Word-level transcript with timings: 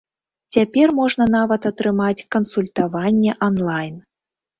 Цяпер 0.55 0.87
можна 0.99 1.27
нават 1.37 1.67
атрымаць 1.71 2.25
кансультаванне 2.37 3.37
онлайн. 3.49 3.95